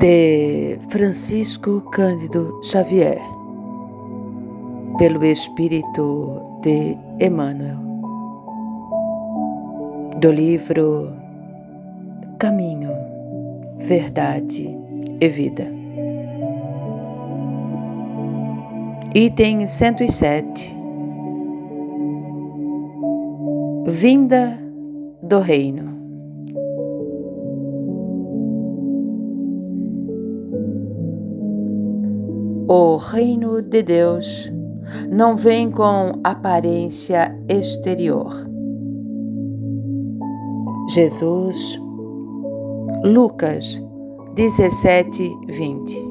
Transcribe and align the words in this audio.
de 0.00 0.78
Francisco 0.88 1.82
Cândido 1.90 2.58
Xavier, 2.64 3.20
pelo 4.96 5.22
Espírito 5.22 6.40
de 6.62 6.96
Emmanuel, 7.20 7.76
do 10.18 10.30
livro 10.30 11.12
Caminho, 12.38 12.92
Verdade 13.76 14.74
e 15.20 15.28
Vida. 15.28 15.66
Item 19.14 19.66
107 19.66 20.76
Vinda 23.86 24.58
do 25.22 25.40
Reino. 25.40 25.99
O 32.72 32.98
reino 32.98 33.60
de 33.60 33.82
Deus 33.82 34.48
não 35.10 35.36
vem 35.36 35.72
com 35.72 36.20
aparência 36.22 37.36
exterior. 37.48 38.32
Jesus, 40.88 41.80
Lucas 43.02 43.82
17, 44.36 45.36
20. 45.48 46.08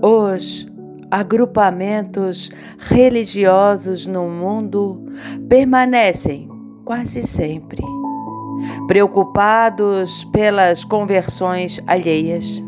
Os 0.00 0.64
agrupamentos 1.10 2.50
religiosos 2.78 4.06
no 4.06 4.28
mundo 4.28 5.06
permanecem 5.48 6.48
quase 6.84 7.24
sempre 7.24 7.95
preocupados 8.86 10.24
pelas 10.24 10.84
conversões 10.84 11.80
alheias. 11.86 12.62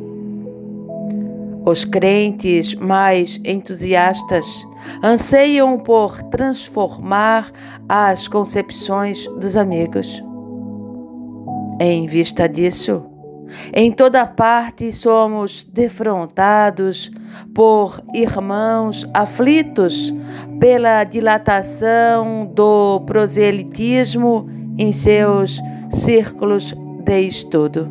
Os 1.64 1.84
crentes 1.84 2.74
mais 2.74 3.38
entusiastas 3.44 4.66
anseiam 5.02 5.78
por 5.78 6.22
transformar 6.22 7.50
as 7.88 8.26
concepções 8.26 9.26
dos 9.38 9.54
amigos. 9.56 10.22
Em 11.78 12.06
vista 12.06 12.48
disso, 12.48 13.04
em 13.72 13.92
toda 13.92 14.26
parte 14.26 14.90
somos 14.92 15.64
defrontados 15.64 17.10
por 17.54 18.02
irmãos 18.14 19.06
aflitos 19.12 20.12
pela 20.58 21.04
dilatação 21.04 22.50
do 22.54 23.00
proselitismo 23.00 24.48
em 24.78 24.92
seus 24.92 25.60
círculos 25.90 26.74
de 27.04 27.20
estudo. 27.20 27.88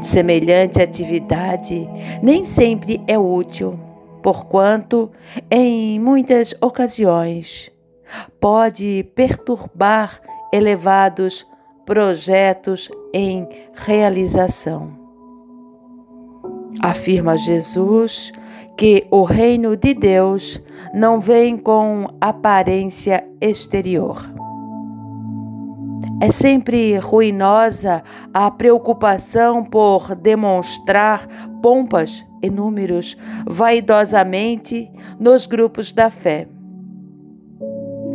Semelhante 0.00 0.80
atividade 0.80 1.88
nem 2.22 2.44
sempre 2.44 3.02
é 3.06 3.18
útil, 3.18 3.78
porquanto, 4.22 5.10
em 5.50 5.98
muitas 5.98 6.54
ocasiões, 6.60 7.70
pode 8.40 9.04
perturbar 9.14 10.20
elevados 10.52 11.46
projetos 11.84 12.90
em 13.12 13.48
realização. 13.74 14.96
Afirma 16.80 17.36
Jesus 17.36 18.32
que 18.76 19.04
o 19.10 19.24
reino 19.24 19.76
de 19.76 19.94
Deus 19.94 20.62
não 20.94 21.18
vem 21.18 21.56
com 21.56 22.06
aparência 22.20 23.26
exterior. 23.40 24.37
É 26.20 26.32
sempre 26.32 26.98
ruinosa 26.98 28.02
a 28.34 28.50
preocupação 28.50 29.64
por 29.64 30.16
demonstrar 30.16 31.28
pompas 31.62 32.26
e 32.42 32.50
números 32.50 33.16
vaidosamente 33.46 34.90
nos 35.20 35.46
grupos 35.46 35.92
da 35.92 36.10
fé. 36.10 36.48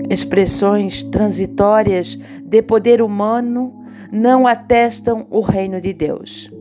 Expressões 0.09 1.02
transitórias 1.03 2.18
de 2.44 2.62
poder 2.62 3.02
humano 3.02 3.74
não 4.12 4.46
atestam 4.46 5.25
o 5.30 5.40
reino 5.40 5.80
de 5.80 5.94
Deus. 5.94 6.52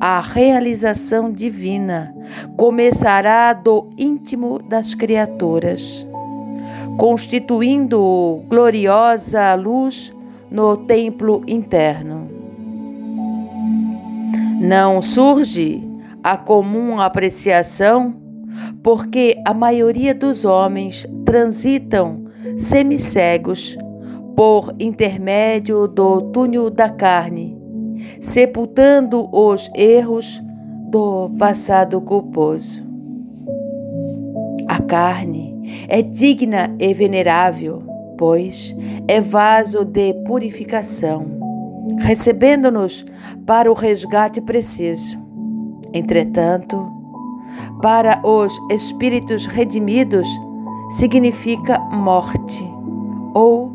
A 0.00 0.20
realização 0.20 1.30
divina 1.30 2.12
começará 2.56 3.52
do 3.52 3.88
íntimo 3.96 4.58
das 4.58 4.94
criaturas 4.94 6.09
constituindo 7.00 8.42
gloriosa 8.46 9.54
luz 9.54 10.14
no 10.50 10.76
templo 10.76 11.42
interno. 11.48 12.28
Não 14.60 15.00
surge 15.00 15.82
a 16.22 16.36
comum 16.36 17.00
apreciação, 17.00 18.14
porque 18.82 19.40
a 19.46 19.54
maioria 19.54 20.14
dos 20.14 20.44
homens 20.44 21.06
transitam 21.24 22.26
semicegos 22.58 23.78
por 24.36 24.74
intermédio 24.78 25.88
do 25.88 26.20
túnel 26.20 26.68
da 26.68 26.90
carne, 26.90 27.56
sepultando 28.20 29.26
os 29.34 29.70
erros 29.74 30.38
do 30.90 31.30
passado 31.38 31.98
culposo. 32.02 32.89
A 34.70 34.78
carne 34.80 35.84
é 35.88 36.00
digna 36.00 36.72
e 36.78 36.94
venerável, 36.94 37.82
pois 38.16 38.72
é 39.08 39.20
vaso 39.20 39.84
de 39.84 40.14
purificação, 40.24 41.26
recebendo-nos 41.98 43.04
para 43.44 43.68
o 43.68 43.74
resgate 43.74 44.40
preciso. 44.40 45.18
Entretanto, 45.92 46.88
para 47.82 48.22
os 48.24 48.56
espíritos 48.70 49.44
redimidos, 49.44 50.28
significa 50.90 51.76
morte 51.90 52.64
ou 53.34 53.72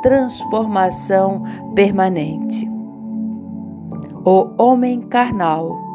transformação 0.00 1.42
permanente. 1.74 2.70
O 4.24 4.62
homem 4.62 5.00
carnal 5.00 5.85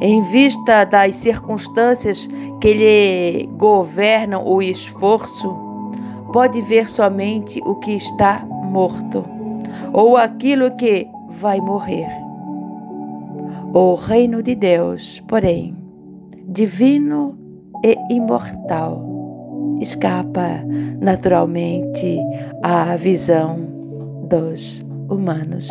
em 0.00 0.22
vista 0.22 0.84
das 0.84 1.16
circunstâncias 1.16 2.28
que 2.60 2.72
lhe 2.72 3.46
governam 3.56 4.46
o 4.46 4.62
esforço, 4.62 5.54
pode 6.32 6.60
ver 6.60 6.88
somente 6.88 7.60
o 7.64 7.76
que 7.76 7.92
está 7.92 8.44
morto 8.46 9.24
ou 9.92 10.16
aquilo 10.16 10.70
que 10.76 11.08
vai 11.28 11.60
morrer. 11.60 12.08
O 13.72 13.94
reino 13.94 14.42
de 14.42 14.54
Deus, 14.54 15.22
porém, 15.28 15.76
divino 16.46 17.38
e 17.84 17.96
imortal, 18.14 19.00
escapa 19.80 20.64
naturalmente 21.00 22.18
à 22.62 22.96
visão 22.96 23.58
dos 24.28 24.84
humanos. 25.08 25.68